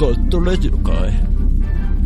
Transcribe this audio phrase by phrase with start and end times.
[0.00, 1.12] ガットラジオかい？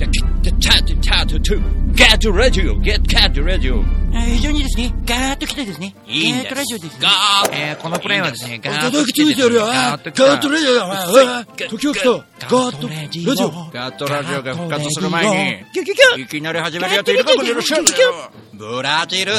[0.01, 1.62] チャチャチャチャチャ
[1.96, 6.54] ガットラジオゲットガットラジオ非常にですね、ガーッと来てですね、いいんです。
[6.54, 6.99] ガーッとラジオですね。
[7.03, 12.11] ガーッえーこのプレイはですね、ガーッガと来てですね、ガガーッと来たットラジオだあ時を来た。
[12.11, 12.25] ガ
[12.72, 15.63] ットラジオガットラジオが復活する前
[16.17, 17.85] に、いきなり始めるやついるかもしれません
[18.54, 19.32] ブラジル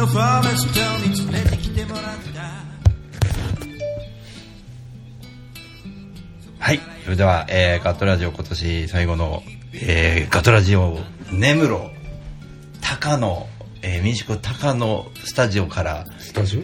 [0.00, 2.02] のフォレストに連れてきてもらっ
[2.34, 2.40] た
[6.58, 6.80] はい。
[7.04, 9.42] それでは、えー、ガトラジオ今年最後の、
[9.74, 10.98] えー、ガトラジオ
[11.30, 11.90] 根室、
[12.80, 13.46] 高野、
[13.82, 16.62] えー、民宿高野スタジオから、スタジオ？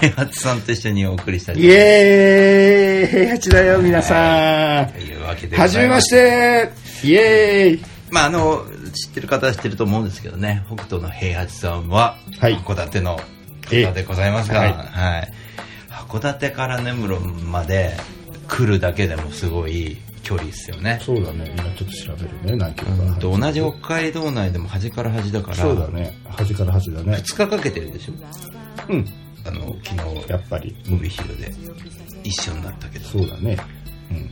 [0.00, 5.50] 平八さんと一緒にお送りしたいとイエーイ平八だよ、皆さというわけん。
[5.50, 5.56] で。
[5.56, 6.10] はじめまし。
[6.10, 6.72] て
[7.04, 13.18] イエーイまあ、あの、知ってる方は知ってると思うんですけどね、北斗の平八さんは、はい函館の
[13.70, 15.32] ええ方でございますが、はいはい。
[15.90, 17.96] 函館から根室まで
[18.48, 21.00] 来るだけでもすごい距離ですよね。
[21.02, 23.14] そうだね、今ちょっと調べるね、何キロか。
[23.20, 27.16] と同じ北海道内でも端から端だから、そうだね、端から端だね。
[27.16, 28.12] 2日かけてるでしょ？
[28.92, 29.08] うん、
[29.46, 30.76] あの昨日やっぱり。
[30.90, 31.52] 帯広で
[32.24, 33.56] 一緒になったけどそうだね。
[34.10, 34.30] うん。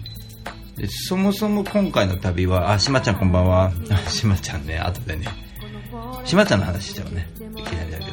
[0.81, 3.71] でそもそも今回の旅はあしまちゃんこんばんは。
[3.91, 5.27] あしまちゃんね後でね。
[6.25, 7.29] しまちゃんの話しちゃうね。
[7.55, 8.11] いきなりだけど。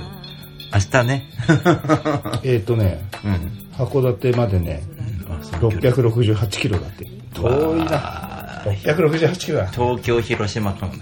[0.73, 1.29] 明日ね。
[2.43, 3.67] えっ、ー、とね、うん。
[3.71, 4.83] 函館までね、
[5.29, 5.69] あそう。
[5.69, 7.05] 668キロだって。
[7.33, 7.85] 遠いな。
[7.93, 8.77] あー。
[8.81, 9.67] 668キロだ。
[9.67, 10.97] 東京広島間ね。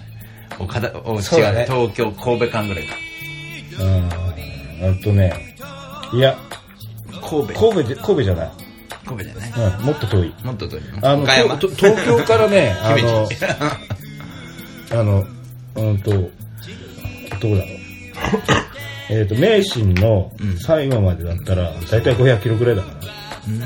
[0.59, 1.22] 岡田おね。
[1.24, 2.96] 東京神戸間ぐらいか。
[3.80, 4.09] うん。
[4.92, 5.56] あとね、
[6.14, 6.38] いや、
[7.28, 7.59] 神戸。
[7.59, 8.65] 神戸で、神戸じゃない。
[9.06, 10.34] 神戸じゃないうん、もっと遠い。
[10.44, 13.36] もっと遠いあの、東京からね、 あ姫の路、
[14.92, 15.26] あの、
[15.76, 16.30] うんと、どこ
[17.42, 17.60] だろう。
[19.10, 22.96] えっと、名神のうん最後までだったら、だいたい500キロくらいだから。
[23.48, 23.60] うん。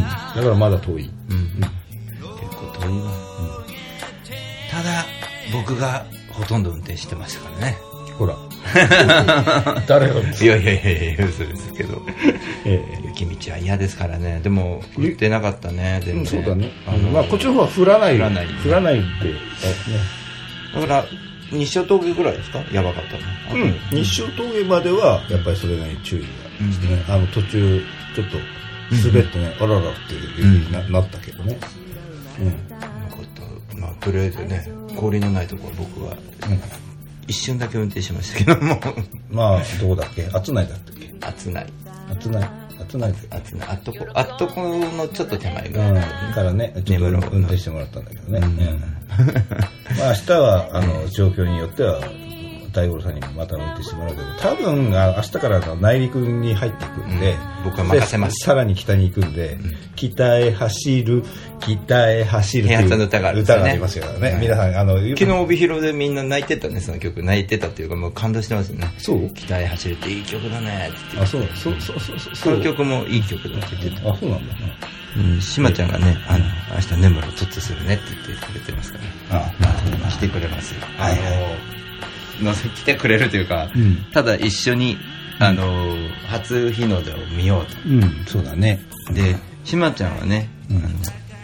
[0.00, 1.10] だからまだ遠い。
[1.30, 3.10] うん結構遠いわ、
[4.70, 5.04] ただ
[5.52, 7.76] 僕がほとんど運転してましたからね
[8.18, 8.34] ほら。
[9.86, 12.02] 誰がいやいやいやいや嘘ですけど
[12.64, 16.70] え雪道は嫌ですからねでも降ってなかったねえ全然そうだね。
[16.86, 18.16] あのまあ、こっちの方は降らない。
[18.16, 19.04] 降らない降らないって。
[20.80, 21.04] だから
[21.50, 22.58] 日照峠ぐらいですか？
[22.72, 23.04] やばかっ
[23.48, 23.74] たのうん。
[23.90, 26.26] 日照峠までは、やっぱりそれなりに注意が
[26.72, 27.04] してね。
[27.08, 27.82] あの、途中、
[28.16, 28.36] ちょっと、
[29.08, 31.56] 滑ってね、あららっていうななったけどね。
[32.40, 32.46] うん。
[32.46, 32.76] よか
[33.22, 34.66] ったまあとりあえずね
[34.96, 36.16] 氷のないところ僕は
[37.26, 38.80] 一瞬だけ運転しましたけども。
[39.30, 40.26] まあ、どこだっけ？
[40.32, 41.66] 厚内だったっけ暑ない？
[42.12, 42.48] 厚内
[42.80, 43.68] 厚内だっけ暑ない。
[43.70, 45.92] あっとこあっとこのちょっと手前ぐらい、う
[46.30, 48.38] ん、からね、ちょっと運転してもらったんだけどね。
[48.38, 48.56] うん。
[49.98, 52.00] まあ明日は、あの、状況によっては、
[52.76, 57.64] 大五郎さんにもまた運転してもらうけど、多分、あ明日からの内陸に入っていくんで、うん。
[57.64, 58.34] 僕は任せます。
[58.34, 59.56] でさらに北に行くんで、
[59.96, 61.24] 北へ走る、
[61.60, 64.30] 北へ走るっていう歌があ歌がありますからね。
[64.32, 64.40] はい。
[64.42, 67.22] 皆さん、あの、昨日帯広でみんな泣いてたねその曲。
[67.22, 68.92] 泣いてたっていうかもう感動してますよね。
[68.98, 69.30] そう。
[69.34, 71.20] 北へ走るっていい曲だねって言って。
[71.20, 72.36] あ、そう、そう、そう、そう、そう。
[72.36, 74.54] その曲もいい曲だって言ってたあ、そうなんだ。
[75.16, 76.44] うん、しまちゃんがね、あの、
[76.74, 78.98] 明日根室突するねって言ってくれてますか
[79.30, 79.38] ら。
[79.38, 80.80] あまあ、来てくれますよ。
[80.98, 81.16] あの
[82.42, 83.98] のせ来てくれるというか、うん。
[84.12, 84.98] ただ一緒に、
[85.38, 85.94] あの、
[86.26, 88.80] 初日の出を見よううん、そうだね。
[89.06, 89.12] と。
[89.12, 90.82] で、しまちゃんはね、うん。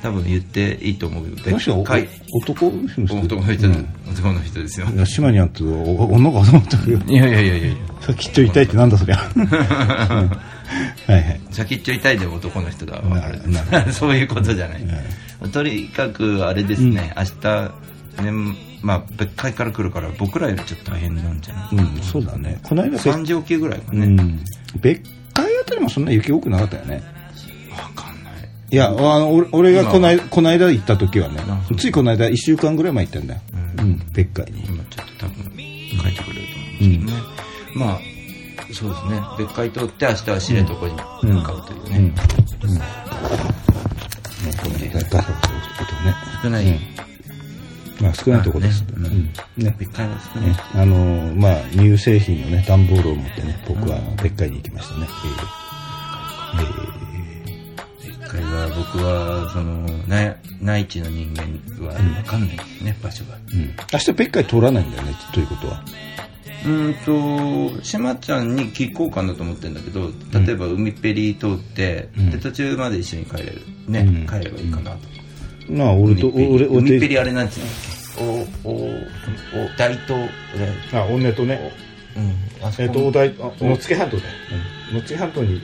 [0.02, 3.88] 多分言っていいと思うけど、男の人男の人だ、うん。
[4.10, 4.86] 男の人ですよ。
[5.06, 7.12] 島にあって、お女かと思ったけど。
[7.12, 7.76] いやいやいやいや。
[8.00, 9.30] 先っちょ痛いってなんだそりゃ。
[9.36, 10.38] う んは
[11.08, 11.12] い。
[11.12, 11.40] はい。
[11.50, 13.20] 先っちょ痛いで男の人だわ。
[13.20, 14.84] かるなな そういうことじゃない、
[15.52, 17.72] とにかくあれですね、明日
[18.20, 21.76] ねまあ別海から来るから僕らよりちょっと大変なんじゃない？
[21.76, 22.58] うん、そうだね。
[22.62, 24.40] この間、3時起きぐらいかね、うん。
[24.80, 25.02] 別
[25.34, 27.02] 海あたりもそんな雪多くなかったよね。
[27.70, 28.34] わかんない
[28.70, 33.40] いや、あの、俺俺がこの間、この間行った時はねあ、ついこの間1週間ぐらい前行ったんだよ。
[33.78, 34.64] ううんん、別海に。
[34.66, 37.12] 今ちょっと多分書いてくれると思うんですけどね、
[37.76, 37.98] まあ
[38.74, 42.04] そうですね別海通って明日は知床に向かうというね、うん。
[42.04, 42.08] うん。
[42.08, 42.14] ね、
[44.62, 45.48] この間、出したこと
[46.04, 46.14] ね。
[46.42, 46.66] 少ない。
[46.66, 46.91] うん
[48.02, 48.84] まあ少ないところです。
[48.92, 49.16] まあね
[49.56, 50.56] うんね別会は少ないね。
[50.74, 55.06] あのーまあ、乳製品のね、段ボールを持ってね、僕は別会に行きましたね。
[58.02, 63.36] え別会は僕は、その、な内地の人間はわかんないですね、場所が。
[63.54, 63.74] えうん。
[63.92, 65.84] 明日別会通らないんだよね、ということは。
[66.64, 73.62] うーんと、しまちゃんに聞こうかなと思ってんだけど、例えば海ペリ通って、うんで、途中まで一緒に帰れる。
[73.88, 75.11] ね、うん帰ればいいかなと。
[75.72, 77.66] まあ、俺と、俺、俺海ペリあれなんつうの
[78.64, 78.98] お、お、お、
[79.76, 80.28] 大東、
[80.92, 81.72] あ、おねとね、
[82.16, 82.20] う
[82.62, 84.28] ん、あそこえっと、お台、あ野付半島だよ。
[84.90, 84.96] うん。
[84.96, 85.60] 野付半島に、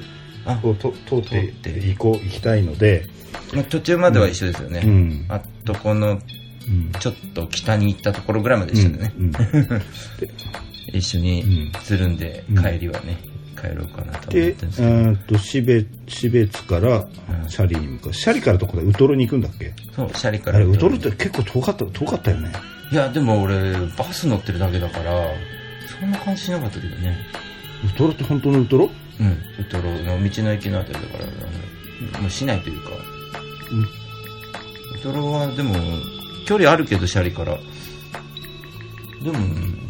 [0.47, 0.57] あ。
[0.57, 3.07] こう、と通って行こう、行きたいので、
[3.55, 4.83] まあ途中までは一緒ですよね。
[4.85, 5.27] うん。
[5.29, 6.93] あとこの、うん。
[6.99, 9.15] ちょっと北に行ったところぐらいまで一緒でね。
[9.19, 9.33] うん。
[10.93, 13.19] 一緒につるんで、うん帰りはね、
[13.61, 14.89] 帰ろうかなと思っで、てるんですうけど。
[14.89, 17.09] ーんと、標標津から
[17.49, 18.15] シャリに向かう。
[18.15, 19.75] シャリからどこだウトロに行くんだっけ？
[19.95, 20.59] そう、シャリから。
[20.59, 22.53] あれ、ウトロって結構遠かった、遠かったよね。
[22.93, 25.13] いや、でも俺、バス乗ってるだけだから、
[26.01, 27.17] そんな感じしなかったけどね。
[27.85, 28.91] ウトロって本当のウトロ？
[29.21, 29.27] うん。
[29.27, 31.27] ウトロの道の駅のあたりだから、あ
[32.17, 32.91] のもう市内というか、
[34.97, 35.75] ウトロはでも、
[36.47, 37.59] 距離あるけど、シャリから。
[39.23, 39.39] でも、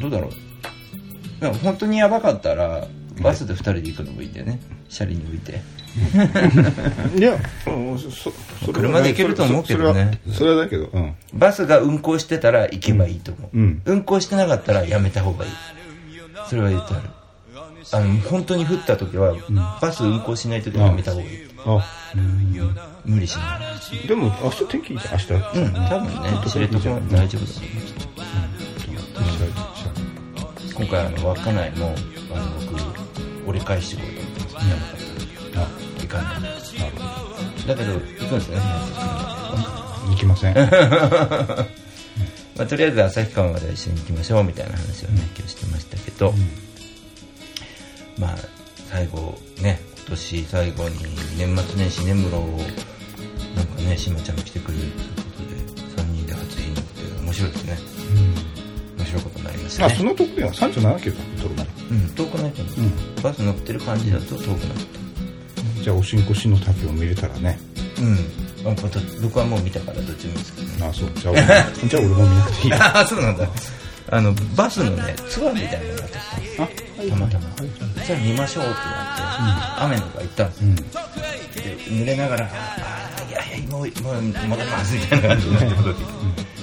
[0.00, 1.54] どうだろう。
[1.62, 2.86] 本当にやばかったら、
[3.22, 4.60] バスで二人で行くのもいいんだよね。
[4.88, 5.60] シャリに置いて。
[7.16, 7.36] いや、
[7.66, 8.32] うんそ、そ
[8.72, 11.14] 車で行けると思うけどねそれはそれはだけど、うん。
[11.34, 13.58] バスが運行してたら行けばいいと思う。
[13.58, 15.50] うん運行してなかったらやめた方がいい。
[16.48, 17.10] それは言ってある。
[17.90, 19.34] あの、本当に降った時は、
[19.80, 21.48] バス運行しない時はやめた方がいい。
[21.64, 21.84] あ、
[23.04, 23.58] 無理しな
[24.04, 24.06] い。
[24.06, 25.32] でも、明日天気いいじゃん、明日。
[25.32, 25.40] うん、
[25.88, 28.08] 多分ね、知床も大丈夫だと思う。
[30.74, 31.94] 今回、あの、稚内も、
[32.34, 33.07] あの、僕、
[33.48, 34.20] 折り返してこようと。
[34.20, 34.54] 思ってます。
[34.68, 34.82] やば
[35.54, 35.56] か。
[35.56, 35.68] あ、
[36.00, 36.42] 行かない。
[36.42, 36.60] なるほ
[37.66, 38.04] だけど、行くん
[38.38, 38.62] ですよね、
[40.04, 40.10] ど。
[40.10, 40.54] 行きません。
[40.54, 40.60] ま
[42.64, 42.76] あ、と。
[42.76, 46.34] りあえず旭川まで一緒に行きましょうみたいな話をね、今日してましたけど、
[48.18, 48.38] まあ
[48.90, 50.96] 最後ね今年最後に
[51.36, 52.40] 年末年始根室を
[53.54, 54.88] なんかねしまちゃんが来てくれると。
[54.88, 54.98] いうこ
[55.36, 55.44] と。
[55.44, 55.50] で
[56.02, 57.78] 3人で初日のって面白いですね
[59.08, 61.70] 白いことになりましたあ、ねそのとこでは37キロだ、ウトロまで。
[61.90, 67.58] うん遠くないと思う、うんバス乗ってる感じだと遠くなかっじゃあ、おしんこしの滝を見れたらね。
[67.96, 68.18] たうん
[68.64, 71.10] あまた僕はもう見たからどっちもいいですけどねあ、そう。
[71.14, 71.34] じゃあ
[71.88, 72.76] じゃあ俺も見なくていいよ。
[72.82, 73.48] ああそうなんだ
[74.10, 76.18] あのバスのねツアーみたいなのがあって
[76.56, 76.68] さ
[76.98, 77.44] あ、たまたま。
[77.56, 77.64] そ
[78.02, 80.66] したら見ましょうってなって、雨の中行ったんですよ。
[80.66, 80.74] うん。
[80.76, 80.82] で、
[82.04, 82.48] 濡れながら、あ
[83.20, 86.12] あ、いやいや、もう、もう、戻りますみたいな感じになって戻ってきて。
[86.12, 86.57] うん。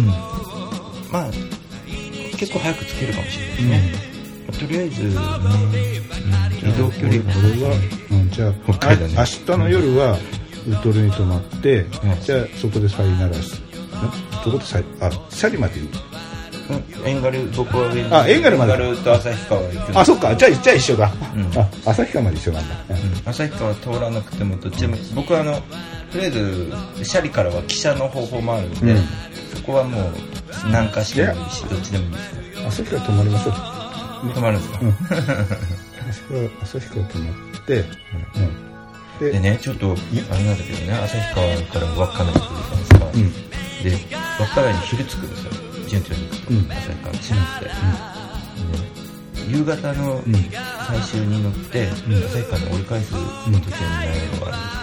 [0.00, 1.30] まあ、
[2.36, 4.14] 結構早く着けるかもしれないですね。
[4.58, 5.10] とりあえず、ね、
[6.62, 6.68] うん。
[6.68, 7.32] 移動距離が。
[7.38, 7.76] 俺は、
[8.10, 10.18] うん、じゃあ、明日の夜は、
[10.68, 11.90] ウトロに泊まって、ん。
[12.22, 13.60] じゃあそこでさよならし、ん。
[14.44, 15.98] どこでさい、あ、シャリまで行く。
[16.66, 18.14] うん、エンガル、僕は上に。
[18.14, 18.72] あエンガルまで。
[18.72, 19.98] エンガルと旭川行く。
[19.98, 21.12] あ、そっか、じゃあ、じゃあ一緒だ。
[21.34, 21.60] うん。
[21.60, 22.74] あ、旭川まで一緒なんだ。
[22.90, 22.92] う
[23.26, 23.30] ん。
[23.30, 25.60] 旭川通らなくてもどっちでも僕はあの
[26.14, 28.96] とりあえずシャリからは汽車の方法もあるんで、
[29.66, 30.12] こはもう
[30.66, 32.14] 南下してもいいしどっちでもいい
[32.66, 33.54] 旭川泊まりましょう。
[34.34, 34.94] 泊まるんですか、うん。
[36.62, 37.34] 旭川、泊まっ
[37.66, 37.88] て、うん。
[39.18, 39.94] で、でねちょっとあ
[40.36, 43.20] れなんだけどね旭川から稚内に来るじゃないですか、うん。
[43.82, 43.88] で
[44.38, 45.50] 稚内に昼着くんですよ。
[45.88, 46.28] 順調に。
[46.28, 46.58] 行くと、うん。
[46.58, 50.34] 旭川に閉まって、で夕方のうん。
[50.86, 52.04] 最終に乗って、旭
[52.42, 53.70] 川に折り返す途中に名寄
[54.40, 54.80] があるんです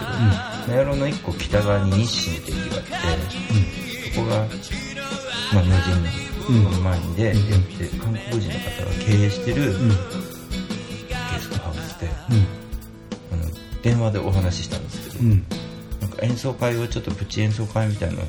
[0.66, 3.81] けど、名寄の一個北側に日清って駅があって、そ
[4.14, 4.46] こが、
[5.54, 5.74] まあ、無
[6.46, 9.88] 人の前にで、うんで韓国人の方が経営してるうん。
[9.88, 9.94] ゲ
[11.40, 13.42] ストハウスで、うん。
[13.42, 13.50] あの
[13.82, 15.44] 電話でお話ししたんですけど、うん。
[16.00, 18.22] なんか演奏会をちょっとプチ演奏会みたいなの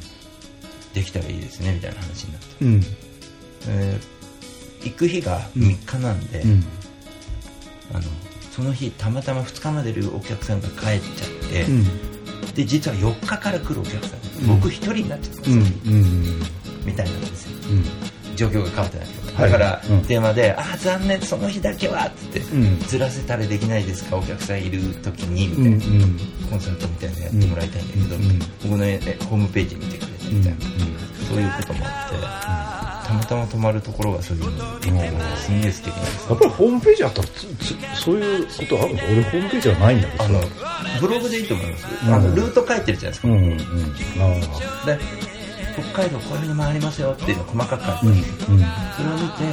[0.93, 2.81] できたらいいですねみたいな話になって、うん。
[3.67, 4.23] えー
[4.83, 6.63] 行く日が3日なんで、うん。
[7.93, 8.01] あの
[8.51, 11.65] その日たまたま2日までいるお客さんが帰っちゃって、
[12.53, 12.55] うん。
[12.55, 15.59] で実は4日から来るお客さん、うん僕1人になっちゃったんですうん。
[15.61, 16.41] よ、うん。
[16.85, 18.35] みたいなんですようん。
[18.35, 24.17] 状況が変わってないけど、はいだからうん電話で「ああ残念その日だけは」っつって、うんずらせたりできないですか？
[24.17, 25.67] お客さんいる時に」みたうん。
[25.67, 26.19] いな、うん。
[26.49, 30.57] コンサートみたいなのやってもらいたいんだけど、うん僕のえホームページ見てくれてみたいな、
[31.29, 32.72] そういうこともあって、
[33.05, 34.51] たまたま泊まるところがそういうの
[35.37, 40.23] すんげえ素敵なんですやっぱりホームページあったらつつそういうことあるんだ俺ホームページはないんだけど。
[40.23, 40.39] あの
[41.01, 44.99] ブログでいいと思います、うんあのルート書いてるじゃないですか、うんうんあで
[45.73, 48.59] 北海道こういうの回りますよっていうの細かく書いてあうんあるんですよ、うん。
[48.95, 49.43] それを見て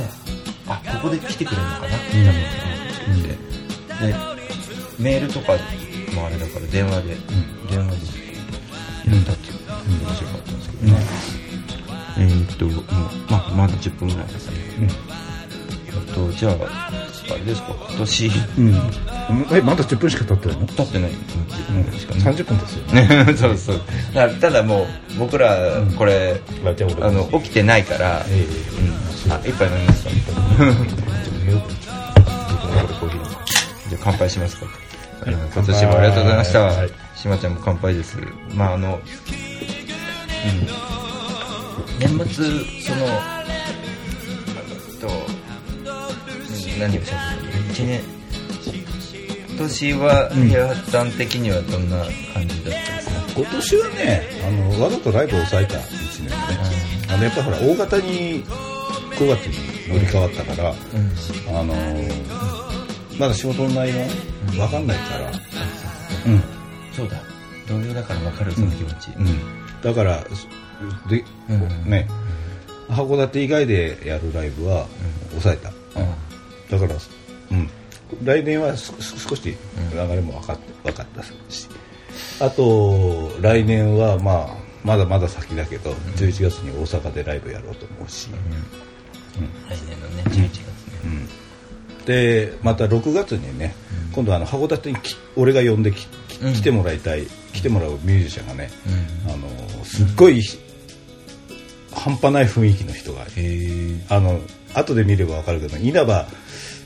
[0.68, 1.96] あここで来てくれるのかなって。
[1.96, 2.40] 多分
[3.06, 3.36] 思ってて、
[4.06, 4.14] で
[4.98, 5.52] メールとか
[6.14, 7.16] もあれだから電話で、
[7.70, 8.20] 電話で。
[9.10, 9.58] やったっていう、
[10.04, 10.52] 面白かった
[12.20, 12.84] えーっともう、
[13.30, 14.56] まあ、まだ10分ぐらいですね、
[15.88, 16.54] えっとじゃあ
[17.32, 18.30] あれですか今年。
[18.58, 18.74] うん。
[19.52, 20.66] え、まだ10分しか経ってないの？
[20.66, 21.10] 経ってない。
[21.12, 22.84] 10分しかね30分ですよ。
[22.92, 23.80] ね そうそう。
[24.12, 24.86] だただもう
[25.18, 25.56] 僕ら
[25.96, 28.46] これ、まあじゃあの起きてないから、え
[29.26, 30.10] うん、あ一杯飲みますか？
[33.88, 34.66] じゃあ乾杯しますか、
[35.26, 36.90] うん今年もありがとうございました、はい。
[37.14, 38.18] しまちゃんも乾杯です。
[38.54, 40.89] まああの、うん、
[42.00, 42.24] 年末
[42.80, 43.06] その
[45.00, 48.00] と、うん、何をしゃべる一年。
[49.50, 51.98] 今年は平八さん的にはどんな
[52.32, 56.36] 感じだったですか、今年はね、あの、わざとライブを抑えた1年でね。
[57.10, 61.74] あの、やっぱほら、大型に5月に乗り換わったから、あの
[63.18, 64.00] まだ仕事の内容
[64.62, 66.42] わかんないから、うん。
[66.96, 67.20] そうだ。
[67.68, 69.26] 同僚だから分かるその気持ち、うん。
[69.82, 70.24] だから、
[71.08, 71.90] で、うん。
[71.90, 72.08] ね、
[72.88, 74.86] 函館以外でやるライブは
[75.30, 75.70] 抑えた。
[76.70, 77.00] だから、
[77.52, 77.70] うん。
[78.24, 78.92] 来年は少
[79.36, 79.56] し流
[79.94, 81.68] れも分かって分かったし、
[82.40, 88.30] あと、来年はまあ、まだまだ先だけど、11月に大阪でライブやろうと思うし、
[89.68, 91.26] 来年のね11月ね、
[92.06, 93.74] で、また6月にね、
[94.12, 98.70] 今度あの函館にき俺が呼んでき来てもらいたい、来てもらうミュージシャンがね、
[99.26, 100.42] あの、すっごい、
[101.92, 103.26] 半端ない雰囲気の人が、
[104.08, 104.40] あの、
[104.74, 106.26] 後で見ればわかるけど、稲葉、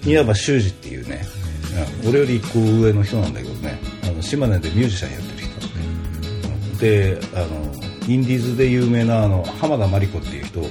[0.05, 1.23] 稲葉修二っていうね、
[2.03, 5.55] うん俺より一個上の人なんだけどね、あの島根でミュージシャンやってる人。
[6.79, 7.75] で、あの、
[8.07, 10.69] インディーズで有名なあの、浜田真理子っていう人を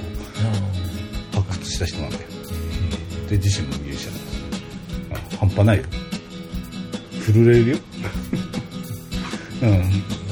[1.32, 2.22] 発掘した人なんだよ。
[3.28, 4.14] で、自身もミュージシャン
[5.10, 5.84] なんですあ半端ないよ。
[7.26, 7.78] 震えるよ。
[9.62, 10.23] うん。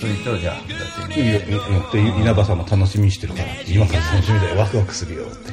[0.00, 1.60] そういう人をじゃあだっていいよ、いいよ
[1.92, 2.58] で稲葉さん。
[2.58, 5.52] も楽しみにしてるから今から楽しみだよワクワクするよって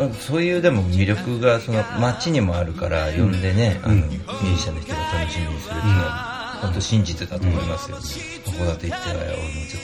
[0.00, 0.14] うん。
[0.14, 3.40] そういうでも魅力がその街にもあるから呼ん。
[3.40, 8.02] でね、あのミュージシャンの人が楽しみにするっていうのは本当真実だと思いますよね、
[8.44, 9.32] 函館行って俺も
[9.68, 9.82] ちょっ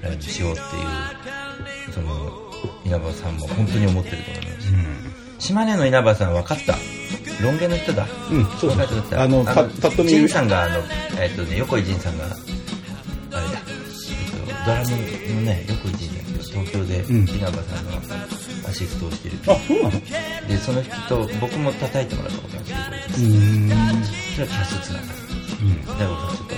[0.00, 2.08] とライブしようっていうその
[2.84, 3.36] 稲葉さん。
[3.36, 5.12] も本当に思ってると思います、うん。
[5.38, 6.32] 島根の稲葉さん。
[6.32, 6.74] 分かった
[7.42, 8.06] ロン毛の人だ。
[8.30, 10.80] うんそうそうあのパパッと見ジンさんがあの
[11.20, 12.40] えっとね横井仁さんがあれだ、
[13.32, 14.90] えっと、ドラム
[15.36, 17.24] のね横井仁さんが東京でん。
[17.28, 17.92] 稲葉さんの
[18.68, 19.36] アシストをしてる。
[19.46, 20.00] あそうなの？
[20.48, 23.26] でその人と僕も叩いてもらったことあるんですけど。
[23.26, 23.68] うん。
[24.34, 25.08] それはキャスつながる
[25.86, 26.54] だからちょっと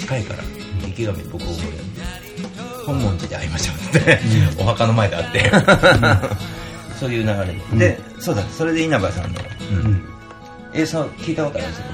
[0.00, 0.42] 近いから
[0.88, 4.18] 池上僕を思い出本門寺で会いましょうって、
[4.58, 5.50] お墓の前で会って、
[7.00, 9.40] そういう流れで、でそうだそれで稲葉さんの、
[9.70, 10.04] うん
[10.74, 11.84] 映像聞いたことあるんですよ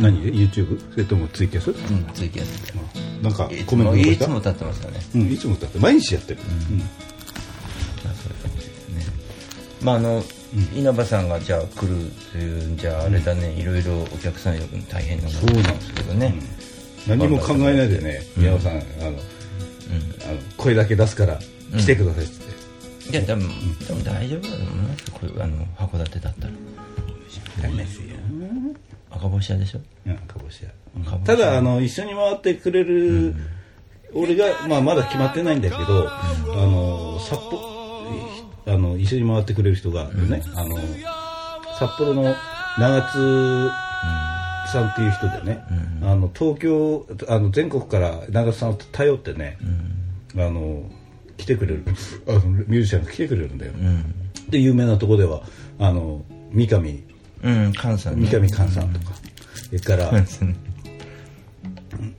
[0.00, 0.22] 何？
[0.22, 0.92] で YouTube?
[0.92, 1.72] それともツイキャス？
[1.72, 2.72] 僕、うん、ツイキャスで。
[3.22, 5.00] なんかコメンもトいつも歌ってますよね。
[5.14, 6.40] うんいつもだって毎日やってる。
[6.40, 6.42] う
[8.32, 9.04] いう感じですね。
[9.82, 10.22] まああの、
[10.74, 16.34] 稲葉さんがじゃあ来るというんじゃああれだね、いろいろお客さん呼ぶの大変なもそうなんですけどね、
[17.06, 19.18] 何も考えないでね宮尾さんあのあの
[20.56, 21.38] 声だけ出すから
[21.76, 22.42] 来てくださいって。
[23.10, 23.42] いやでも、
[23.86, 25.12] でも大丈夫だと思いますよ。
[25.14, 26.52] こういうあの函館だったら
[29.10, 29.80] 赤星屋でしょ？
[30.06, 30.16] うん。
[30.18, 30.70] かぼし屋。
[31.24, 33.34] ただあの一緒に回ってくれる、
[34.14, 36.22] 俺が、まあ、まだ決まってないんだけど、あ
[36.66, 37.62] の札幌
[38.66, 40.76] あの一緒に回ってくれる人がね、あの
[41.78, 42.34] 札幌の
[42.78, 43.70] 長津
[44.70, 45.64] さんっていう人でね、
[46.02, 49.58] あの東京あの全国から長津さんを頼ってね、
[50.34, 50.90] あの
[51.36, 51.84] 来てくれる。
[52.28, 53.72] あのミュージシャンが来てくれるんだよ、
[54.48, 55.42] で有名なとこでは
[55.78, 57.02] あの三上
[57.42, 58.28] うん菅さんね。
[58.28, 59.14] 三上寛さんとか、
[59.54, 60.26] それから、うん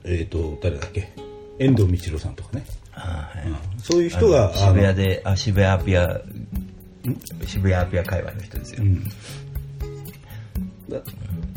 [0.04, 1.12] えっ、と、誰だっけ？
[1.58, 2.64] 遠藤道郎さんとかね。
[3.78, 6.20] そういう人が、渋谷であ渋谷アピア
[7.46, 8.84] 渋谷アピア界隈の人ですよ、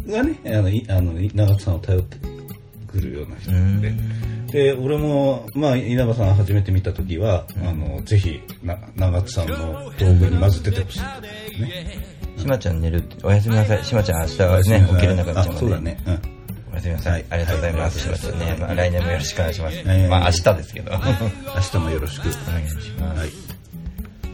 [0.08, 2.18] がね、あの、いあのい長津さんを頼って
[2.88, 3.94] くるような人で。
[4.52, 11.00] で、俺も、まあ、稲葉さん初めて見たときは、あの、ぜひ、な長津さんの道具にまず出てほしい。
[11.62, 12.07] ね。
[12.38, 13.84] しまちゃん寝るっておやすみなさい。
[13.84, 15.58] しまちゃん明日はね起きれなくなっちゃうので。
[15.58, 16.04] あそうだね。
[16.06, 16.22] うん。
[16.72, 20.08] おやすみなさい、ありがとうございます、しまちゃんね、まあ、来年もよろしくお願いします、はい。
[20.08, 20.96] まあ明日ですけど。
[20.96, 21.16] お願
[21.56, 22.30] 明日もよろしく。
[22.30, 22.38] いし
[23.00, 23.30] ます、はい。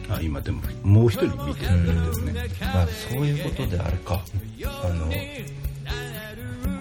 [0.10, 2.33] あ、今でも、もう一人見てるんですね。
[2.60, 4.22] まあそういうことであれか。
[4.83, 5.10] あの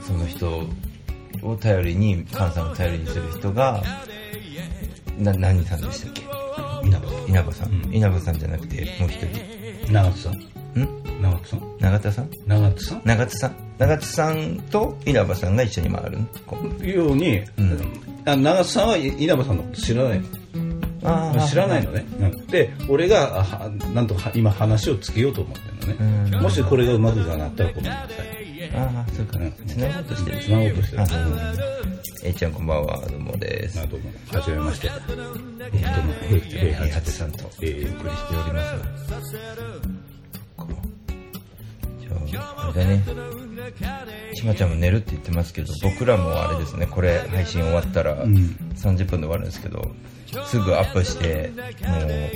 [0.00, 0.68] その人
[1.42, 3.82] を頼りに菅さんを頼りにする人が
[5.18, 6.22] な何さんでしたっけ？
[6.84, 9.92] 稲葉稲葉さん、稲葉さんじゃなくてもう一人。
[9.92, 10.32] 長津さん。
[10.34, 11.01] ん？
[11.22, 11.62] 長津さん？
[11.78, 12.30] 永田さん？
[12.46, 13.02] 長津さん？
[13.04, 13.54] 長津さん。
[13.78, 16.26] 長津さんと稲葉さんが一緒に回るの？
[16.46, 16.86] こう。
[16.86, 17.40] ように、
[18.26, 20.20] あ長津さんは稲葉さんのこと知らない。
[20.20, 20.26] の
[21.04, 22.46] あー知らないのね、うん。
[22.46, 23.44] で俺が
[23.92, 28.70] なんとか今話をつけようと思ってるのね、もしこれがうまくいかなったらごめんなさい。
[28.74, 29.38] ああそうか。
[29.38, 29.52] うん。
[29.66, 30.40] つなごうとしてる。
[30.40, 31.02] つなごうとしてる。
[32.24, 33.76] えいちゃんこんばんはどうもです。
[33.78, 34.10] まあどうも。
[34.32, 34.88] はじめまして。
[34.88, 35.24] どうも
[35.58, 36.40] えー
[36.76, 37.46] 平八さんと。
[37.46, 38.06] お送えりしており
[38.52, 38.62] ま
[39.22, 40.11] す
[42.38, 43.02] ああれだね。
[44.34, 46.86] ちまちゃんも寝るって言ってますけど僕らもあれですね。
[46.86, 48.34] これ配信終わったらん
[48.74, 49.90] 30分で終わるんですけど
[50.46, 51.50] すぐアップして
[51.86, 52.30] もう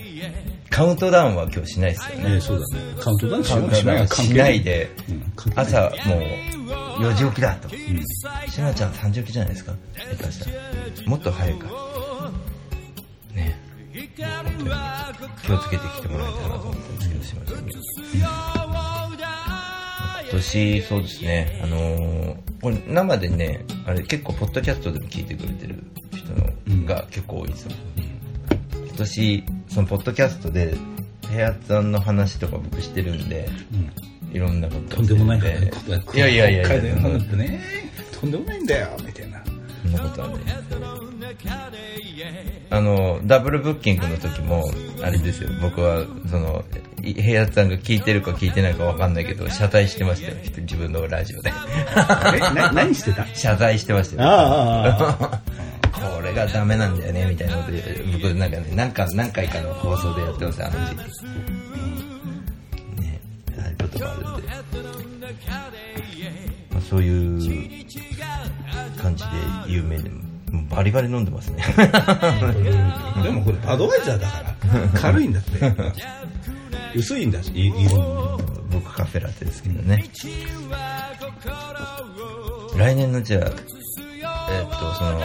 [0.71, 2.25] カウントダウンは今日しないですよね。
[2.26, 2.85] えーそうだね。
[3.00, 3.61] カウントダウンしよう。
[3.61, 7.68] カウントダウンしないでうん朝もう4時起きだと。
[8.50, 9.73] しまちゃん3時起きじゃないですか？
[10.18, 11.09] 下手したら。
[11.09, 11.66] もっと早いか。
[13.33, 13.59] ね。
[14.16, 14.71] 本当に
[15.42, 17.64] 気をつけてきてもらえたらなと思ってるんですけどしまちゃん。
[17.66, 17.73] に
[18.14, 18.66] 今
[20.37, 21.61] 年そうですね。
[21.62, 25.76] あのーこれ生でねあれ結構ポッドキャストでも聞いてくれてる
[26.12, 26.33] 人
[26.75, 27.73] のが結構多いんですよ、
[28.73, 30.75] 今年そのポッドキャストで
[31.28, 33.49] ヘアツさんの話とか僕してるんで、
[34.33, 35.40] いろんなこととんでもない
[35.71, 36.97] ことこといやいやいやいや
[38.19, 39.45] とんでもないんだよみたいな。
[39.83, 40.37] そんなことはね
[42.71, 44.64] あのダブルブッキングの時も
[45.02, 45.50] あれですよ。
[45.62, 46.64] 僕はその
[47.02, 50.37] い平安さんが聞いてるか聞いてないか分かんないけど謝罪してましたよ。
[50.59, 51.52] 自分のラジオで。
[52.73, 53.26] 何してた？
[53.35, 54.28] 謝罪してましたよ。
[54.28, 55.42] あああ
[55.92, 60.97] あこれがダメなんだよねみたいなことで僕なんかね何か何回かの放送でやってますあの時。
[60.97, 60.99] 期
[63.00, 63.21] ね
[63.59, 64.49] ああいうことがあるんで、
[66.71, 67.87] まあ、そういう
[68.99, 69.30] 感じで
[69.68, 70.21] 有名でも。
[70.21, 70.25] う
[70.71, 71.62] バリバリ飲んでますね。
[73.23, 75.73] でもこれバドワイザーだから軽いんだって。
[76.95, 80.05] 薄いんだしい色も僕カフェラテですけどね。
[82.76, 83.52] 来年のじゃあ
[84.50, 85.21] えっとその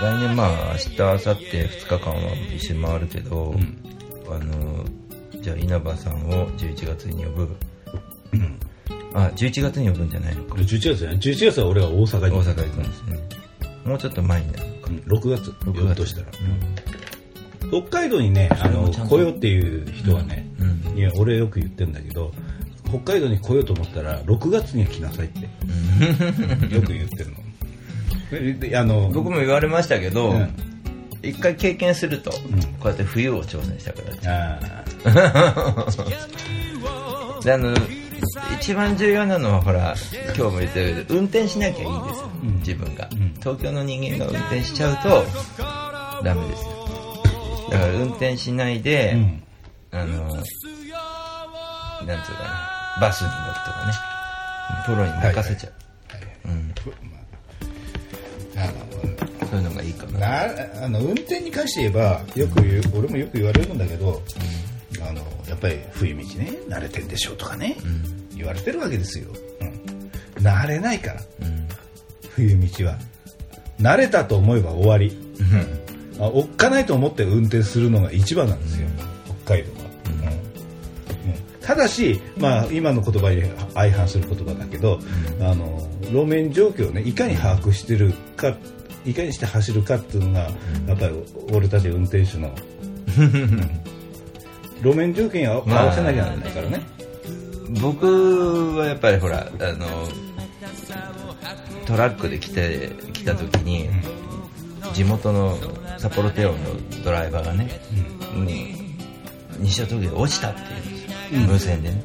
[0.00, 2.20] 来年まあ明日明後日2日間は
[2.56, 3.54] 一緒に回るけど、
[4.30, 4.84] あの
[5.40, 7.56] じゃあ稲葉さんを11月に呼ぶ、
[9.14, 10.54] あ11月に呼ぶんじゃないのか。
[10.56, 12.36] 11月じゃない？11月は俺は大阪に。
[12.36, 13.39] 大阪行くんですね
[13.84, 15.50] もうちょっと前になるのかうん6月。
[15.50, 16.26] 6呼ぶとしたら。
[17.70, 20.98] 北海道にねあの来ようっていう人はね、うん。
[20.98, 22.32] いや俺よく言ってんだけど
[22.88, 25.40] 北海道に来ようと思ったら6月には来なさいって。
[26.74, 27.36] よく言ってるの。
[28.78, 30.50] あの僕も言われましたけど、うん。
[31.22, 32.38] 一回経験すると、こ
[32.84, 34.84] うやって冬を挑戦したからあ
[37.44, 37.74] であの
[38.58, 39.94] 一番重要なのはほら
[40.34, 42.58] 今日も言ったけど運転しなきゃいいんですよ、うん。
[42.60, 43.08] 自分が、ん
[43.40, 45.24] 東京の人間が運転しちゃうと
[46.22, 46.64] ダメです。
[46.64, 46.70] よ
[47.70, 49.42] だから運転しないで、ーうん。
[49.92, 54.10] あのなんつうかなバスに乗るとかね。
[54.86, 55.72] プロに任せちゃう、
[59.50, 60.46] そういうのがいいかのな。
[60.46, 64.22] なあの運転に関して言えばよく言う俺もよく言われるんだけど、
[65.02, 67.76] あのやっぱり冬道ね慣れてんでしょうとかね、
[68.34, 69.28] 言われてるわけですよ、
[69.60, 71.20] うん、慣れないから。
[71.42, 71.68] うん。
[72.30, 72.96] 冬道は
[73.80, 75.16] 慣れたと思えば終わり。
[76.18, 78.88] あおっかないと思って運転するのが一番なんですよ、
[79.44, 81.32] 北海道は、うん。
[81.32, 81.40] うん。
[81.62, 83.42] ただし、まあ、今の言葉に
[83.74, 85.00] 相反する言葉だけど、
[85.40, 88.54] あの路面状況をねいかに把握してるか
[89.06, 90.40] いかにして走るかっていうのが、
[90.86, 91.14] やっぱり
[91.52, 92.54] 俺たち運転手の、
[93.18, 93.70] うん。
[94.82, 96.82] 路面条件に合わせなきゃならないからね、
[97.80, 100.08] 僕はやっぱりほらあの
[101.90, 103.88] トラックで来て来た時に、
[104.94, 105.58] 地元の
[105.98, 106.58] 札幌テオの
[107.04, 107.80] ドライバーがね、
[108.34, 108.96] に
[109.58, 110.60] 西田峠で落ちたって
[111.32, 111.48] 言うん。
[111.48, 112.04] ですよ、無線でね、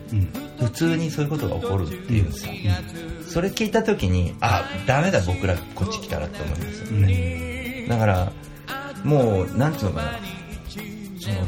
[0.59, 2.51] 普通にそういうことが起こるっていうんですよ、
[3.27, 8.31] それ聞いた時にあダメだ僕らこっち来たらって思いますよね、だから
[9.03, 10.19] もうなんつうのかな。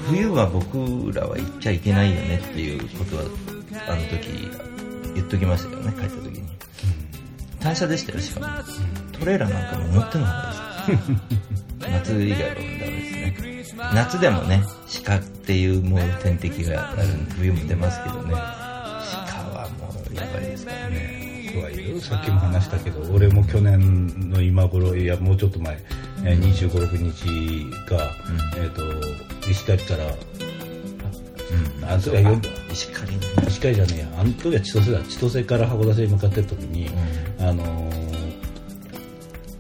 [0.10, 3.24] 冬は僕らは行っちゃいけないよねっていうことは
[3.88, 4.50] あの時
[5.14, 6.57] 言っときましたけどね帰った時に、
[7.60, 8.48] 単車でしたよしかも、
[9.20, 11.12] トレーラーなんかも持ってなかったです。
[11.92, 13.78] 夏以外はダメですね。
[13.94, 14.64] 夏でもね
[15.06, 18.32] 鹿っていうもう天敵があるんで冬も出ますけどね。
[18.32, 21.52] 鹿はもうやばいですからね。
[21.54, 25.78] とはいえさっきも話したけど俺も去年の今頃いやもうちょっと前
[26.24, 28.12] えー2 5 6日が、
[28.58, 30.06] えー、と石狩から、
[31.84, 34.08] あの時は4石狩に石狩じゃねえや。
[34.20, 35.00] あの時は千歳だ。
[35.04, 36.90] 千歳から函館に向かってる時に、
[37.40, 38.08] あのー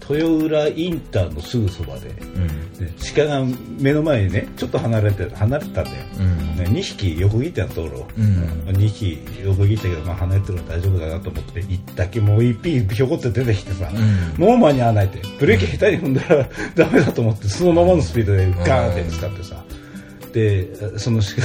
[0.10, 2.14] 豊浦インターのすぐそばで,、で
[3.16, 3.46] 鹿が
[3.80, 13.92] 目の前にねちょっと離れて離れてたんだよ、ね、2匹横切った道路、2匹横切ったけど、まあ、離れてるから大丈夫だなと思って行ったけもう一匹ひょこって出てきてさ、
[14.38, 15.22] もう間に合わないって。
[15.40, 19.64] ブレーキ下手に踏んだらダメだと思ってそのままのスピードでガーンって使ってさ、
[20.38, 21.42] でその鹿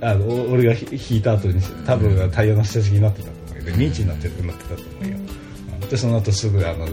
[0.00, 3.64] 鹿あの俺が引いた後に多分タイヤの下敷きになってたと思う。
[3.64, 5.16] けどミンチになってなってたと思うよ。
[5.88, 6.88] でその後すぐあの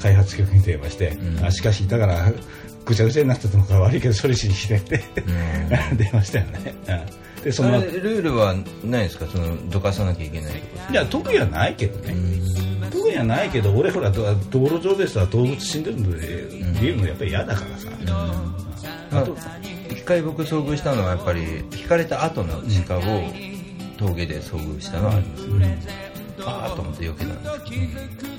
[0.00, 2.32] 開発局に電話して、うん、あしかしだから
[2.84, 4.98] ぐちゃぐちゃになってたのから悪いけど処理しに来てって
[5.96, 6.74] 電話したよね、
[7.36, 9.26] うん、でそのルールはないですか？
[9.26, 10.52] そのどかさなきゃいけない
[10.90, 16.48] いや特にはないけどね、うん、特にはないけど俺ほら道路上でさ動物死んでるので
[16.80, 17.88] 見るのやっぱり嫌だからさ、
[19.10, 19.67] あと一
[20.08, 21.42] 回僕遭遇したのはやっぱり
[21.76, 23.02] 引かれた後の鹿を
[23.98, 25.78] 峠で遭遇したのはありますよね、
[26.40, 27.64] ああと思って避けたんです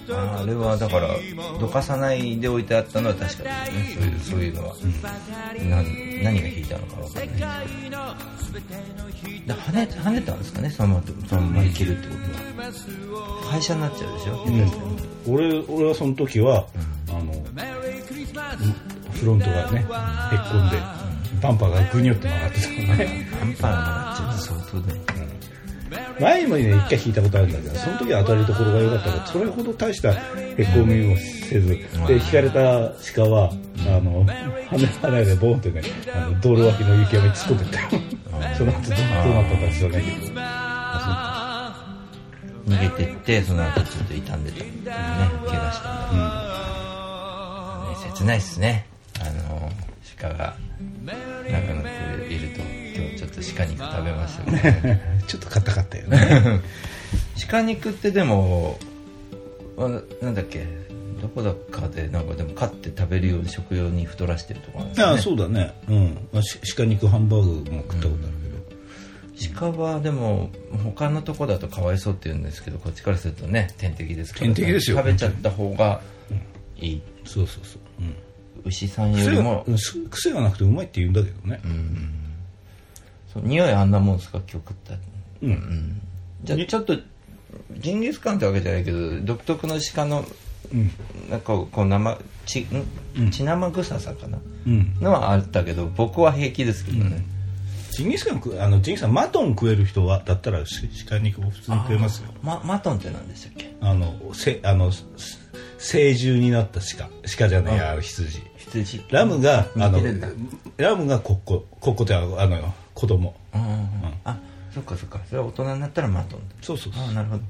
[0.07, 1.09] けど、あれはだから
[1.59, 3.49] どかさないで置いてあったのは確かで
[3.85, 3.99] すね。
[3.99, 4.73] そういうそういうのは、
[5.59, 7.27] うん、何何が引いたのか分からない。
[7.29, 7.35] で
[9.53, 12.21] す跳ね跳ねたんですかねそのままそのままいけるってこと
[13.23, 13.41] は。
[13.51, 14.43] 廃車になっちゃうでしょ、
[15.27, 16.65] うん、俺俺はその時は、
[17.09, 17.33] うん、あの
[19.11, 20.98] フロントがねへっこんで
[21.41, 25.19] バンパーがグニョって曲がってたもんねバンパーが曲がっちゃうと相当うん
[26.19, 30.15] 前もね、一回引いたことあるんだけど、その時は当たりどころが良かったから、それほど大したへ
[30.73, 33.51] こみもせず、で、引かれた鹿は、
[33.87, 34.25] あの、
[34.69, 35.81] 羽離れでボーンってね、
[36.13, 37.87] あの道路脇の雪山に突っ込んでったよ。
[38.57, 40.27] その後どうなったか知らないけど。
[42.67, 44.71] 逃げてって、その後ちょっと傷んでたね、
[45.47, 46.17] 怪我したん
[47.95, 48.85] だ、ね、切ないっすね。
[49.21, 49.71] あの、
[50.19, 50.55] 鹿が
[51.05, 52.61] 仲良くいると。
[52.99, 55.01] 今日ちょっと鹿肉食べましたね。
[55.27, 56.61] ちょっと硬かったよね。
[57.49, 58.77] 鹿肉ってでも
[60.21, 60.65] なんだっけ
[61.21, 65.05] どこだかでなんかでも飼って食べるように食用に太らしてるとこなんですね。
[65.05, 65.73] ああそうだね。
[65.87, 66.17] うん。
[66.75, 70.49] 鹿肉ハンバーグも食ったことあるけど、うん、鹿はでも
[70.83, 74.97] 他のとこだとかわいそうって言うんですけどこっちからするとね天敵ですから、ね、天敵ですよ。
[74.97, 76.01] 食べちゃった方が
[76.77, 77.88] いい、うん、そうそうそう、うん、
[78.65, 79.65] 牛さんよりも。
[80.09, 82.15] 癖がなくてうまいって言うんだけどね、うん
[83.31, 84.95] そう匂いあんなもんですか今日食った
[85.43, 86.01] うん、うん、
[86.43, 86.97] じゃあちょっと
[87.77, 90.25] ジンギスカンってわけじゃないけど独特の鹿の、
[90.73, 90.91] うん、
[91.29, 92.17] なんかこう生
[92.47, 92.65] 血
[93.31, 97.23] 血生臭さかな、うん、のはあったけど僕は平気ですけどね、
[97.91, 100.63] ジンギスカンあのジンギスカンマトン食える人はだったら
[101.07, 102.33] 鹿肉も普通に食えますよ。
[102.41, 103.75] ママトンって何でしたっけ？
[103.79, 104.91] あのせあの
[105.79, 107.09] 成獣になった鹿。
[107.37, 108.43] 鹿じゃないや羊。
[108.57, 109.03] 羊。
[109.09, 109.99] ラムがあの
[110.77, 113.33] ラムがコッココッコってあの子供。
[113.53, 113.59] うん、
[114.25, 114.37] あ
[114.73, 115.19] そっかそっか。
[115.27, 117.43] それは大人になったらマトンそうそうそうあなるほど、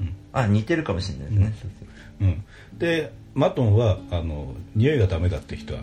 [0.00, 1.70] うん、あ似てるかもしれないですね、
[2.20, 2.44] うん、
[2.78, 5.80] でマトンはあの匂いがダメだって人は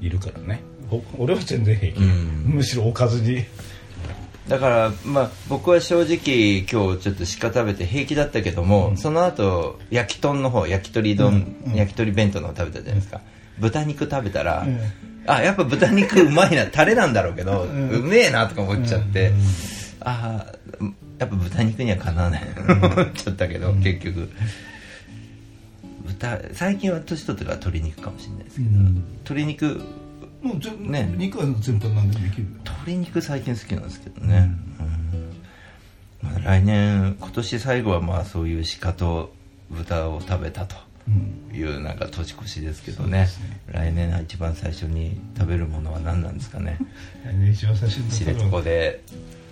[0.00, 3.44] いるからね、うん、俺は全然平気、むしろおかずに
[4.48, 13.20] だからまあ僕は正直今日ちょっと鹿食べて平気だったけども、うん、その後焼き豚の方焼き鳥丼、うん、焼き鳥弁当の方食べたじゃないですか、
[13.58, 14.64] 豚肉食べたら、
[15.26, 19.36] あやっぱ豚肉うまいなタレなんだろうけど、うん、うめえなとか思っちゃって、うん、
[20.00, 20.46] あ
[21.18, 24.30] やっぱ豚肉にはかなわない思っちゃったけど、うん、結局。
[26.06, 29.82] 豚最近は年取ってから鶏肉かもしれないですけど、鶏肉
[30.46, 32.46] もうぜ、ね、肉は全般何でもできる。
[32.64, 34.50] 鶏肉最近好きなんですけどね、
[36.22, 39.32] まあ、来年今年最後はまあそういう鹿と
[39.70, 40.76] 豚を食べたと
[41.52, 43.22] いうなんか年越しですけどね。
[43.22, 43.28] ね、
[43.66, 46.78] 来年一番最初に食べるものは何なんですかね。
[47.24, 49.02] 来年一番最初に知床で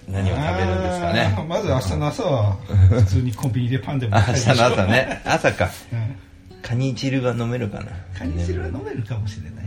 [0.09, 1.47] 何を食べるんですかね。
[1.49, 2.53] まず明日の朝は
[2.91, 5.23] 普通にコンビニでパンでも明日の朝ね。
[5.25, 6.17] 朝か、うん、
[6.63, 7.87] カニ汁は飲めるかな。
[8.17, 9.65] カニ汁は飲めるかもしれない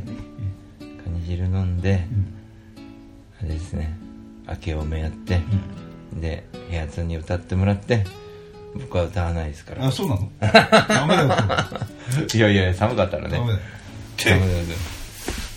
[1.28, 2.34] 汁飲んで、うん、
[3.40, 3.96] あれですね。
[4.48, 5.42] 明けおめやって、
[6.14, 8.06] うん、で部屋津に歌ってもらって
[8.74, 9.86] 僕は歌わないですから。
[9.86, 10.32] あそうなの？
[10.40, 11.30] ダメだよ。
[12.34, 13.38] いやいや寒かったらね。
[14.18, 14.40] 寒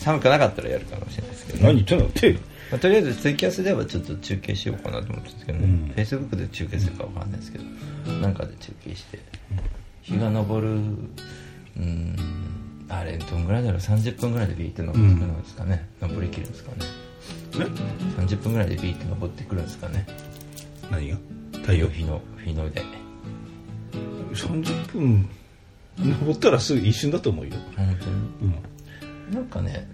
[0.01, 2.07] 寒くなかったらやるかもしれないですけど、ね、何言ってんの？
[2.15, 2.33] 手。
[2.71, 7.65] まあ、とりあえずツイキャスではちょっと中継しようかなと思ってんですけどね、フェイスブックで中継するかわかんないですけど、
[8.07, 9.19] うん、なんかで中継して
[10.03, 10.73] 日が昇るう
[11.81, 12.17] ん
[12.91, 16.77] あれどんぐらいだろう？30分ぐらいでビーって登ってくるんですかね、うん、登りきるんですかね。
[18.19, 20.07] 30分ぐらいでビーって登ってくるんですかね。
[20.91, 21.17] 何が？
[21.53, 21.89] 太陽。
[21.89, 22.83] 日の日の出。
[24.35, 25.29] 30分
[25.99, 27.53] 登ったらすぐ一瞬だと思うよ。
[27.77, 28.13] 本当に、
[29.31, 29.89] うん、なんかね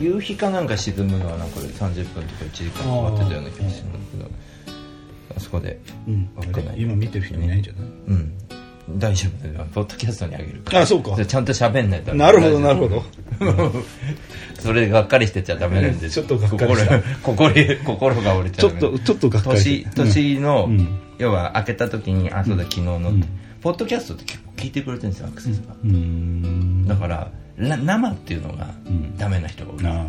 [0.00, 4.30] 夕日かなんか沈むのはなんか30分とか1時間かかってたような気がするんだけど。
[5.34, 6.28] あそこで、うん、
[6.76, 8.34] 今見てる人いないんじゃない、うん
[8.98, 10.80] 大丈夫ポッドキャストにあげるから。
[10.82, 11.14] あそうか。
[11.16, 13.02] れちゃんと喋んないとなるほどなるほど。
[14.60, 17.00] それがっかりしてちゃダメなんでちょっとがっかりした。
[17.22, 20.98] 心心心が折れちゃうちょっとちょっとがっかり年年の、うん。
[21.18, 23.26] 要は開けた時にあそうだ昨日のって、
[23.60, 26.86] ポッドキャストって結構聞いてくれてるんですよアクセスが、うん。
[26.86, 29.16] だからな生っていうのがん。
[29.16, 30.06] ダメな人が多い、あ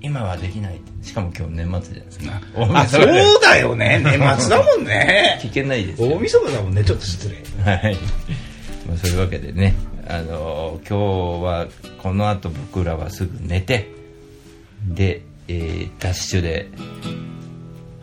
[0.00, 0.80] 今はできない。
[1.02, 2.86] しかも今日年末じゃないですか。
[2.88, 4.00] そうだよね。
[4.04, 5.38] 年末だもんね。
[5.42, 6.08] 聞けないですよ。
[6.16, 6.84] 大晦日だもんね。
[6.84, 7.36] ちょっと失礼。
[7.64, 7.96] はい。
[8.86, 9.74] まあ、そういうわけでね、
[10.08, 11.66] あのー今日は
[12.02, 13.88] この後僕らはすぐ寝て、
[14.86, 16.68] で、えーダッシュで、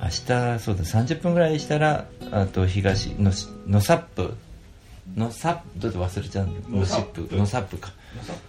[0.02, 4.34] 明日、そうだ、30分ぐらいしたら、あと東、のしのサップ、
[5.16, 7.92] のサップ、どうやって忘れちゃうんだのサップ、のサップか。
[8.18, 8.42] のサップ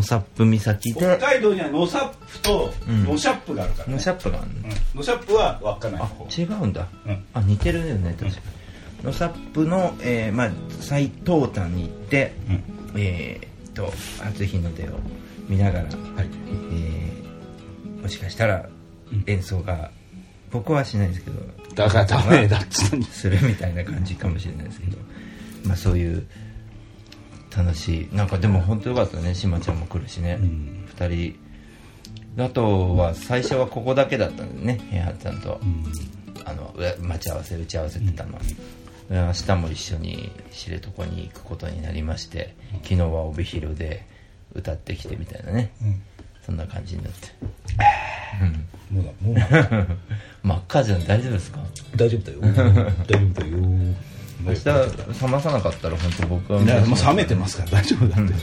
[0.00, 3.04] 岬で、海道にはノサップとん。
[3.04, 3.94] ノシャップがあるからね。
[3.94, 4.68] のシャップがあるの。
[4.94, 6.26] ノシャップは稚内のあ方。
[6.42, 8.40] 違うんだ、うんあ似てるよね確か
[9.00, 10.50] に、のサップの、えーまあ、
[10.80, 12.32] 最東端に行って、
[12.96, 14.92] えーっと初日の出を
[15.48, 15.92] 見ながら、はい。
[16.72, 17.22] えー
[18.02, 18.68] もしかしたら
[19.26, 19.90] 演奏が、
[20.50, 21.36] 僕はしないですけど
[21.76, 24.98] だからダメだっつするみたいな感じかもしれないですけど、
[25.64, 26.26] まあ、そういう
[27.56, 28.16] 楽しい。
[28.16, 29.34] なんかでも本当よかったね。
[29.34, 30.86] しまちゃんも来るしね、ん。
[30.96, 31.38] 2人。
[32.42, 34.80] あとは最初はここだけだったんでね。
[34.90, 35.60] 部屋ちゃんと、
[36.44, 38.46] あのう待ち合わせ打ち合わせてたの、で
[39.10, 44.06] 明日も一緒に知床に行くことになりまして昨日は帯広で
[44.54, 45.72] 歌ってきてみたいなね、
[46.46, 47.28] そんな感じになって。
[48.90, 49.86] もうだもうだ。
[50.42, 51.04] 真っ赤じゃん。
[51.06, 51.60] 大丈夫ですか？
[51.96, 52.54] 大丈夫だよ。
[53.06, 53.56] 大丈夫だよ
[54.44, 54.64] 明日
[55.22, 58.34] 冷まさなかったら本当僕はねもう冷めてますから大丈夫だって。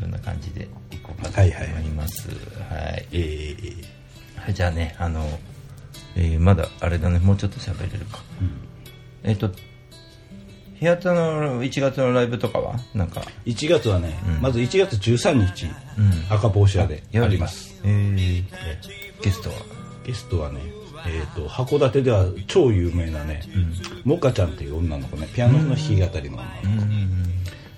[0.00, 1.66] そんな感じでいこうかとはいはい。
[1.68, 2.28] 思います。
[2.28, 3.84] はい、えー
[4.40, 5.26] はいじゃあねあの、
[6.16, 7.18] えーまだあれだね。
[7.18, 8.20] もうちょっと喋れるか、
[9.24, 9.56] えっ、と部
[10.80, 12.76] 屋との1月のライブとかは？
[12.94, 13.22] なんか。
[13.46, 15.66] 1月はね、まず1月13日、
[15.98, 16.26] うん。
[16.34, 17.80] 赤帽子屋であります。
[17.82, 18.44] えー、
[19.22, 19.56] ゲストは？
[20.06, 20.60] ゲストはね、
[21.06, 23.42] えー、と函館では超有名なね、
[24.04, 26.66] モカちゃんっていう女の子ねピアノの弾き語りの女の子、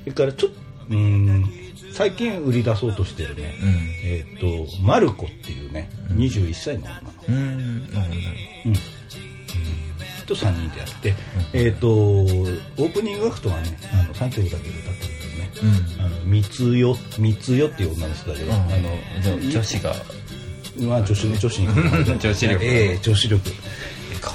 [0.00, 0.58] それからちょっと
[0.90, 1.44] うーん
[1.92, 3.54] 最近売り出そうとしてるね、
[4.04, 4.46] えっ、と
[4.82, 7.92] マルコっていうね21歳の女の子、うん。
[7.92, 8.14] なる
[10.20, 11.14] ほと3人でやって、
[11.54, 19.94] えっ、とオープニングアクトはねあの3曲だけ歌ってるけどね、あの三つよ三つよっていう女の人だけど、あの女子が
[20.80, 21.68] まあ女子女子に
[22.18, 22.64] 女子力。
[22.64, 23.50] ええ女子力。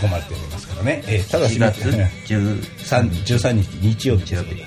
[0.03, 4.63] 囲まれておりますからね、ええただし4月13 13 13日日曜日日曜日。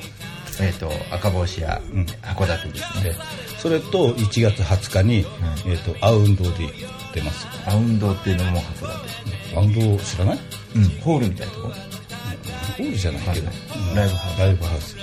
[0.61, 2.07] えっ、と赤帽子屋、うん。
[2.23, 3.15] 函館ですね。
[3.59, 5.27] それと1月20日に、
[5.67, 6.51] えっ、とアウンドで
[7.15, 7.47] 出ます。
[7.67, 10.39] アウンドっていうのも函館アウンド知らない？
[10.77, 10.85] うん。
[11.01, 11.69] ホールみたいなとこ？
[11.69, 13.49] ホールじゃないけど、
[13.95, 14.39] ライブハウス。
[14.41, 14.97] ライブハウス、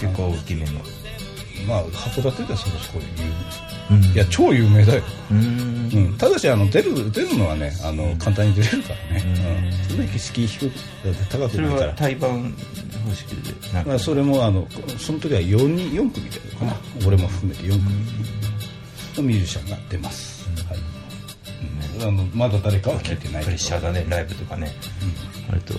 [0.00, 0.72] 結構大きめの。
[0.72, 0.78] うん、
[1.66, 3.00] まあ函館ではそこそこ
[3.90, 4.00] 有うん。
[4.00, 5.38] 名いや超有名だよ、うん。
[5.92, 9.88] うん、ただしあの出る出るのはねあの簡単に出れるからね、うん。
[9.90, 10.72] それだけ敷居低く
[11.30, 11.86] 高くないから。
[11.88, 12.54] は対バン
[13.06, 13.52] 方式で
[13.84, 14.66] まあ、それもあの
[14.98, 17.82] その時は 4, 人4組でかな、俺も含めて4組。
[19.16, 20.78] のミュージシャンが出ます、はい。
[21.98, 22.08] うん。
[22.08, 24.72] あのまだ誰かは聞いてないプレッシャーだねライブとかね、
[25.50, 25.74] あれと、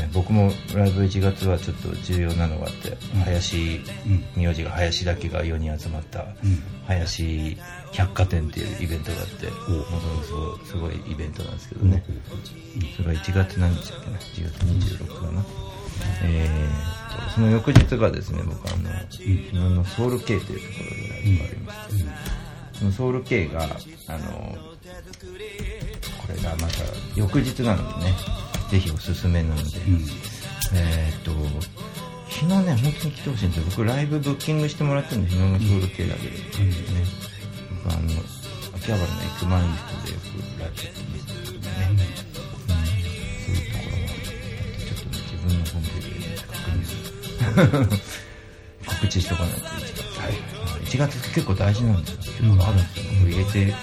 [0.00, 3.80] ね、僕もライブ1月はちょっと重要なのがあって、林
[4.36, 6.26] 名字が林だけが4人集まった、
[6.86, 7.56] 林
[7.92, 12.04] 百貨店っていうイベントがあって、もともとすごいすごいイベントなんですけどね、
[12.96, 15.44] それが1月何日だっけな？1月26かな、
[16.24, 24.56] えーとその翌日がですね僕あの、日本のソウル K というところでライブがありまして、そのソウル K があの
[26.26, 26.68] これがまた
[27.16, 28.14] 翌日なのでね
[28.70, 29.62] ぜひおすすめなので、
[30.74, 31.32] えーっと
[32.30, 33.64] 昨日ね本当に来てほしいんですよ。
[33.70, 36.40] 僕ライブブッキングしてもらってるんで昨日のソウル系だけで、ね。
[37.84, 38.02] 僕あの
[38.76, 40.24] 秋葉原のエクマンイーストでよく
[40.60, 41.96] ライブやってますけどね、うん。
[41.98, 44.38] そういうところがあって
[44.86, 47.98] ちょっとね自分のホームページで確認する。
[48.86, 49.66] 告知しとかないと
[50.84, 52.18] 1月、1月結構大事なんですよ。
[52.22, 53.74] 結構あるんですよ、僕入れて。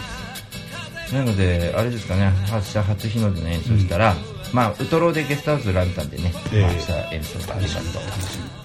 [1.13, 4.15] なので、あれですかね、発射初日の出の演奏したら、
[4.53, 6.61] まあ、ウトロでゲストハウスランタンでね、ええ。
[6.61, 7.99] まあ、明日演奏がありますと。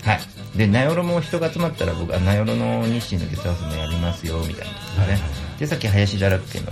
[0.09, 0.21] はい。
[0.59, 5.21] で、名寄も人が集まったら、僕は名寄の日清のゲストハウスもやりますよ、みたいなことでね。
[5.59, 6.67] で、さっき林だらけの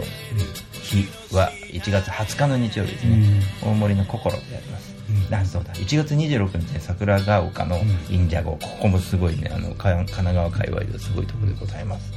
[0.83, 3.42] 日は1月20日の日曜日ですね。
[3.62, 4.90] 大森の心でやります。
[5.33, 5.73] あそうだ。
[5.75, 9.51] 1月26日ね桜ヶ丘のインジャゴ、ここもすごいね。
[9.53, 12.12] あのか神奈川界隈ですごいところでございます。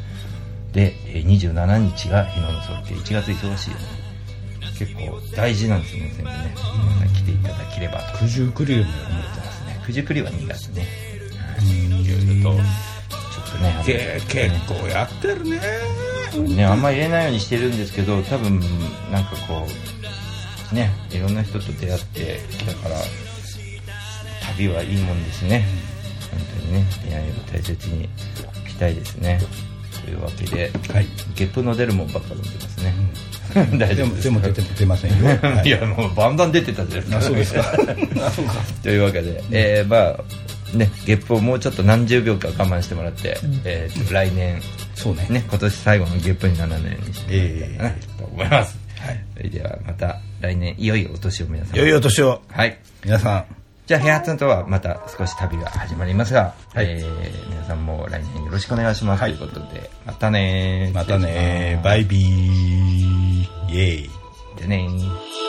[0.73, 3.84] でえー27日が日野のソルテ1月忙しいよね
[4.77, 6.55] 結構大事なんですよね全部ね。
[6.55, 8.01] 皆さん来ていただければ。
[8.12, 9.81] と九十九里も思ってますね。
[9.88, 10.88] 九十九里は2月ね。
[11.57, 12.57] はいいろいろと。
[12.57, 15.59] ちょっとねけ結構やってるね。
[16.55, 18.59] ねあんまり入れないようにしてるんですけど多分
[19.12, 19.67] なんかこ
[20.71, 22.95] うねいろんな人と出会ってだから
[24.55, 25.65] 旅はいいもんですね。
[26.31, 28.09] 本当にね出会いを大切に
[28.67, 29.39] したいですね
[30.03, 31.07] というわけで、はい。
[31.35, 32.93] ゲップの出るもんばっか飲んでますね、
[33.77, 34.23] 大丈夫です。
[34.23, 35.67] でも出て出ませんよ、 はい。
[35.67, 37.17] いやもうバンバン出てたじゃないですか。
[37.17, 37.63] あそうです か。
[38.83, 44.61] というわけで、えー、まあねゲップをもうちょっと何十秒か我慢してもらって、えーと来年
[44.95, 45.27] そうね。
[45.29, 49.23] ね今年最後のゲップにならないようにしてもらいたいかなえと思います、はい。
[49.37, 52.41] それではまた来年いよいよお年を皆さん良いお年を。
[52.49, 52.77] はい。
[53.03, 53.62] 皆さん
[53.93, 59.36] じゃあヘアツンとはまた少し旅が始まりますが、えー皆さんも来年よろしくお願いします、はい。
[59.36, 63.71] ということでまたねまたねバイビー。
[63.71, 64.10] イエーイ。
[64.58, 65.42] でねー